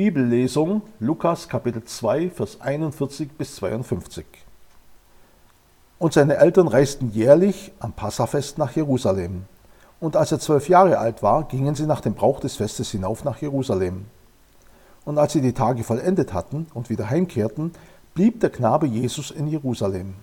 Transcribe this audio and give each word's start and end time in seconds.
Bibellesung 0.00 0.80
Lukas 0.98 1.46
Kapitel 1.46 1.84
2, 1.84 2.30
Vers 2.30 2.58
41 2.62 3.32
bis 3.32 3.56
52. 3.56 4.24
Und 5.98 6.14
seine 6.14 6.38
Eltern 6.38 6.68
reisten 6.68 7.10
jährlich 7.12 7.70
am 7.80 7.92
Passafest 7.92 8.56
nach 8.56 8.74
Jerusalem. 8.74 9.44
Und 10.00 10.16
als 10.16 10.32
er 10.32 10.40
zwölf 10.40 10.70
Jahre 10.70 10.96
alt 10.96 11.22
war, 11.22 11.44
gingen 11.44 11.74
sie 11.74 11.84
nach 11.84 12.00
dem 12.00 12.14
Brauch 12.14 12.40
des 12.40 12.56
Festes 12.56 12.90
hinauf 12.90 13.24
nach 13.24 13.42
Jerusalem. 13.42 14.06
Und 15.04 15.18
als 15.18 15.34
sie 15.34 15.42
die 15.42 15.52
Tage 15.52 15.84
vollendet 15.84 16.32
hatten 16.32 16.66
und 16.72 16.88
wieder 16.88 17.10
heimkehrten, 17.10 17.72
blieb 18.14 18.40
der 18.40 18.48
Knabe 18.48 18.86
Jesus 18.86 19.30
in 19.30 19.48
Jerusalem. 19.48 20.14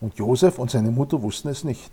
Und 0.00 0.18
Josef 0.18 0.56
und 0.56 0.70
seine 0.70 0.92
Mutter 0.92 1.20
wussten 1.20 1.48
es 1.48 1.64
nicht. 1.64 1.90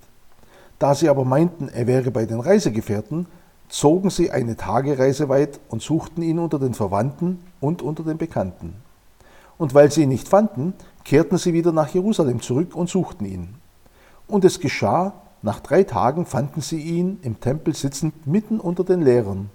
Da 0.78 0.94
sie 0.94 1.10
aber 1.10 1.26
meinten, 1.26 1.68
er 1.68 1.88
wäre 1.88 2.12
bei 2.12 2.28
den 2.28 2.42
Reisegefährten, 2.42 3.26
zogen 3.70 4.10
sie 4.10 4.32
eine 4.32 4.56
Tagereise 4.56 5.30
weit 5.30 5.60
und 5.70 5.82
suchten 5.82 6.22
ihn 6.22 6.40
unter 6.40 6.60
den 6.60 6.74
Verwandten 6.74 7.40
und 7.60 7.82
unter 7.82 8.04
den 8.04 8.18
Bekannten. 8.18 8.76
Und 9.58 9.74
weil 9.74 9.92
sie 9.92 10.04
ihn 10.04 10.10
nicht 10.10 10.28
fanden, 10.28 10.74
kehrten 11.04 11.38
sie 11.38 11.54
wieder 11.54 11.72
nach 11.72 11.90
Jerusalem 11.90 12.42
zurück 12.42 12.76
und 12.76 12.90
suchten 12.90 13.26
ihn. 13.26 13.56
Und 14.28 14.46
es 14.46 14.60
geschah, 14.60 15.14
nach 15.42 15.60
drei 15.60 15.84
Tagen 15.84 16.26
fanden 16.26 16.62
sie 16.62 16.82
ihn 16.82 17.20
im 17.22 17.40
Tempel 17.40 17.76
sitzend 17.76 18.28
mitten 18.28 18.60
unter 18.60 18.84
den 18.84 19.02
Lehrern, 19.02 19.50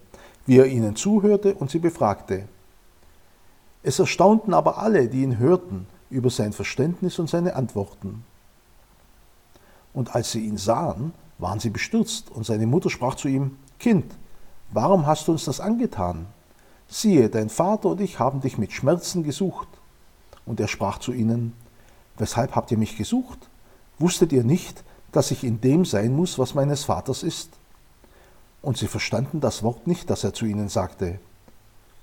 wie 0.46 0.58
er 0.58 0.66
ihnen 0.66 0.96
zuhörte 0.96 1.54
und 1.54 1.70
sie 1.70 1.78
befragte. 1.78 2.48
Es 3.82 3.98
erstaunten 3.98 4.54
aber 4.54 4.78
alle, 4.78 5.08
die 5.08 5.22
ihn 5.22 5.38
hörten, 5.38 5.86
über 6.08 6.30
sein 6.30 6.52
Verständnis 6.52 7.18
und 7.18 7.28
seine 7.28 7.56
Antworten. 7.56 8.24
Und 9.92 10.14
als 10.14 10.32
sie 10.32 10.46
ihn 10.46 10.56
sahen, 10.56 11.12
waren 11.38 11.58
sie 11.58 11.70
bestürzt, 11.70 12.30
und 12.30 12.46
seine 12.46 12.66
Mutter 12.66 12.90
sprach 12.90 13.16
zu 13.16 13.28
ihm, 13.28 13.56
Kind, 13.82 14.14
warum 14.70 15.06
hast 15.06 15.26
du 15.26 15.32
uns 15.32 15.44
das 15.44 15.58
angetan? 15.58 16.26
Siehe, 16.86 17.28
dein 17.28 17.48
Vater 17.48 17.88
und 17.88 18.00
ich 18.00 18.20
haben 18.20 18.40
dich 18.40 18.56
mit 18.56 18.70
Schmerzen 18.70 19.24
gesucht. 19.24 19.66
Und 20.46 20.60
er 20.60 20.68
sprach 20.68 20.98
zu 20.98 21.12
ihnen, 21.12 21.52
Weshalb 22.16 22.54
habt 22.54 22.70
ihr 22.70 22.78
mich 22.78 22.96
gesucht? 22.96 23.50
Wusstet 23.98 24.32
ihr 24.32 24.44
nicht, 24.44 24.84
dass 25.10 25.32
ich 25.32 25.42
in 25.42 25.60
dem 25.60 25.84
sein 25.84 26.14
muss, 26.14 26.38
was 26.38 26.54
meines 26.54 26.84
Vaters 26.84 27.24
ist? 27.24 27.50
Und 28.60 28.78
sie 28.78 28.86
verstanden 28.86 29.40
das 29.40 29.64
Wort 29.64 29.88
nicht, 29.88 30.10
das 30.10 30.22
er 30.22 30.32
zu 30.32 30.44
ihnen 30.44 30.68
sagte. 30.68 31.18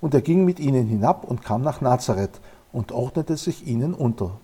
Und 0.01 0.13
er 0.13 0.21
ging 0.21 0.43
mit 0.43 0.59
ihnen 0.59 0.85
hinab 0.85 1.23
und 1.23 1.45
kam 1.45 1.61
nach 1.61 1.79
Nazareth 1.79 2.41
und 2.73 2.91
ordnete 2.91 3.37
sich 3.37 3.65
ihnen 3.65 3.93
unter. 3.93 4.37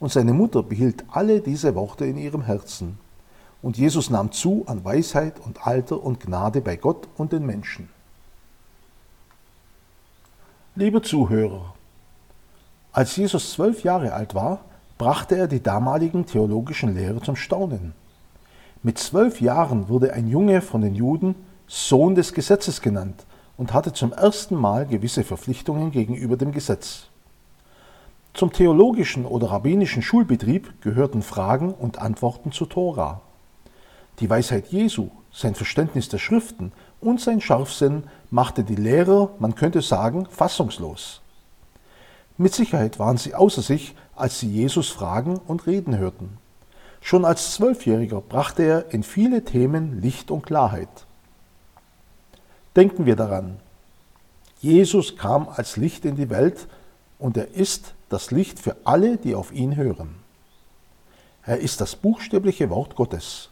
Und 0.00 0.10
seine 0.10 0.32
Mutter 0.32 0.62
behielt 0.62 1.04
alle 1.10 1.42
diese 1.42 1.74
Worte 1.74 2.06
in 2.06 2.16
ihrem 2.16 2.40
Herzen. 2.40 2.98
Und 3.62 3.78
Jesus 3.78 4.10
nahm 4.10 4.32
zu 4.32 4.64
an 4.66 4.84
Weisheit 4.84 5.38
und 5.38 5.66
Alter 5.66 6.02
und 6.02 6.20
Gnade 6.20 6.60
bei 6.60 6.76
Gott 6.76 7.08
und 7.16 7.32
den 7.32 7.46
Menschen. 7.46 7.88
Liebe 10.74 11.00
Zuhörer, 11.02 11.74
als 12.92 13.16
Jesus 13.16 13.52
zwölf 13.52 13.84
Jahre 13.84 14.12
alt 14.12 14.34
war, 14.34 14.60
brachte 14.98 15.36
er 15.36 15.46
die 15.46 15.62
damaligen 15.62 16.26
theologischen 16.26 16.94
Lehrer 16.94 17.22
zum 17.22 17.36
Staunen. 17.36 17.94
Mit 18.82 18.98
zwölf 18.98 19.40
Jahren 19.40 19.88
wurde 19.88 20.12
ein 20.12 20.26
Junge 20.28 20.60
von 20.60 20.80
den 20.80 20.94
Juden 20.94 21.34
Sohn 21.68 22.14
des 22.14 22.34
Gesetzes 22.34 22.82
genannt 22.82 23.24
und 23.56 23.72
hatte 23.72 23.92
zum 23.92 24.12
ersten 24.12 24.56
Mal 24.56 24.86
gewisse 24.86 25.24
Verpflichtungen 25.24 25.90
gegenüber 25.90 26.36
dem 26.36 26.52
Gesetz. 26.52 27.06
Zum 28.34 28.52
theologischen 28.52 29.24
oder 29.24 29.50
rabbinischen 29.50 30.02
Schulbetrieb 30.02 30.82
gehörten 30.82 31.22
Fragen 31.22 31.72
und 31.72 31.98
Antworten 31.98 32.50
zur 32.50 32.68
Tora. 32.68 33.20
Die 34.20 34.28
Weisheit 34.28 34.68
Jesu, 34.68 35.10
sein 35.32 35.54
Verständnis 35.54 36.08
der 36.08 36.18
Schriften 36.18 36.72
und 37.00 37.20
sein 37.20 37.40
Scharfsinn 37.40 38.04
machte 38.30 38.64
die 38.64 38.76
Lehrer, 38.76 39.30
man 39.38 39.54
könnte 39.54 39.82
sagen, 39.82 40.26
fassungslos. 40.26 41.20
Mit 42.36 42.54
Sicherheit 42.54 42.98
waren 42.98 43.16
sie 43.16 43.34
außer 43.34 43.62
sich, 43.62 43.94
als 44.14 44.40
sie 44.40 44.48
Jesus 44.48 44.88
fragen 44.90 45.38
und 45.38 45.66
reden 45.66 45.96
hörten. 45.96 46.38
Schon 47.00 47.24
als 47.24 47.54
Zwölfjähriger 47.54 48.20
brachte 48.20 48.62
er 48.62 48.92
in 48.92 49.02
viele 49.02 49.44
Themen 49.44 50.00
Licht 50.00 50.30
und 50.30 50.46
Klarheit. 50.46 50.88
Denken 52.76 53.06
wir 53.06 53.16
daran, 53.16 53.58
Jesus 54.60 55.16
kam 55.16 55.48
als 55.48 55.76
Licht 55.76 56.04
in 56.04 56.16
die 56.16 56.30
Welt 56.30 56.68
und 57.18 57.36
er 57.36 57.48
ist 57.54 57.94
das 58.08 58.30
Licht 58.30 58.58
für 58.58 58.76
alle, 58.84 59.16
die 59.16 59.34
auf 59.34 59.52
ihn 59.52 59.76
hören. 59.76 60.14
Er 61.44 61.58
ist 61.58 61.80
das 61.80 61.96
buchstäbliche 61.96 62.70
Wort 62.70 62.94
Gottes. 62.94 63.51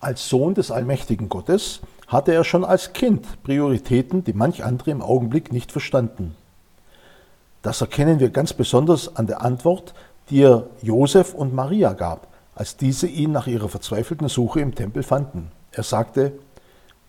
Als 0.00 0.28
Sohn 0.28 0.54
des 0.54 0.70
allmächtigen 0.70 1.28
Gottes 1.28 1.80
hatte 2.08 2.32
er 2.32 2.44
schon 2.44 2.64
als 2.64 2.92
Kind 2.92 3.42
Prioritäten, 3.42 4.24
die 4.24 4.32
manch 4.32 4.64
andere 4.64 4.90
im 4.90 5.02
Augenblick 5.02 5.52
nicht 5.52 5.70
verstanden. 5.70 6.34
Das 7.62 7.82
erkennen 7.82 8.18
wir 8.18 8.30
ganz 8.30 8.54
besonders 8.54 9.14
an 9.16 9.26
der 9.26 9.42
Antwort, 9.42 9.94
die 10.30 10.42
er 10.42 10.66
Josef 10.82 11.34
und 11.34 11.54
Maria 11.54 11.92
gab, 11.92 12.28
als 12.54 12.76
diese 12.76 13.06
ihn 13.06 13.32
nach 13.32 13.46
ihrer 13.46 13.68
verzweifelten 13.68 14.28
Suche 14.28 14.60
im 14.60 14.74
Tempel 14.74 15.02
fanden. 15.02 15.52
Er 15.72 15.82
sagte, 15.82 16.32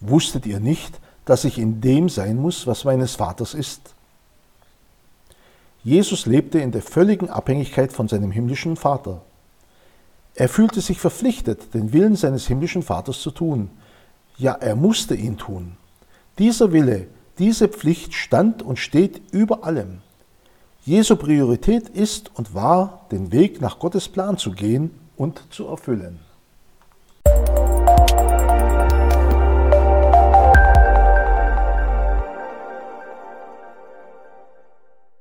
Wusstet 0.01 0.47
ihr 0.47 0.59
nicht, 0.59 0.99
dass 1.25 1.45
ich 1.45 1.59
in 1.59 1.79
dem 1.79 2.09
sein 2.09 2.37
muss, 2.37 2.65
was 2.65 2.83
meines 2.85 3.15
Vaters 3.15 3.53
ist? 3.53 3.93
Jesus 5.83 6.25
lebte 6.25 6.59
in 6.59 6.71
der 6.71 6.81
völligen 6.81 7.29
Abhängigkeit 7.29 7.93
von 7.93 8.07
seinem 8.07 8.31
himmlischen 8.31 8.75
Vater. 8.75 9.21
Er 10.35 10.49
fühlte 10.49 10.81
sich 10.81 10.99
verpflichtet, 10.99 11.73
den 11.73 11.93
Willen 11.93 12.15
seines 12.15 12.47
himmlischen 12.47 12.83
Vaters 12.83 13.21
zu 13.21 13.31
tun. 13.31 13.69
Ja, 14.37 14.53
er 14.53 14.75
musste 14.75 15.15
ihn 15.15 15.37
tun. 15.37 15.77
Dieser 16.39 16.71
Wille, 16.71 17.07
diese 17.37 17.67
Pflicht 17.67 18.13
stand 18.13 18.63
und 18.63 18.79
steht 18.79 19.21
über 19.31 19.63
allem. 19.63 20.01
Jesu 20.83 21.15
Priorität 21.15 21.89
ist 21.89 22.31
und 22.35 22.55
war, 22.55 23.05
den 23.11 23.31
Weg 23.31 23.61
nach 23.61 23.77
Gottes 23.77 24.09
Plan 24.09 24.37
zu 24.37 24.51
gehen 24.51 24.91
und 25.15 25.43
zu 25.51 25.67
erfüllen. 25.67 26.19